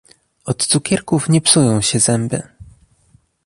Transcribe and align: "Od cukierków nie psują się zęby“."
"Od 0.45 0.65
cukierków 0.65 1.29
nie 1.29 1.41
psują 1.41 1.81
się 1.81 1.99
zęby“." 1.99 2.41